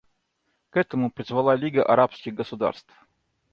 [0.71, 2.91] К этому призвала Лига арабских государств.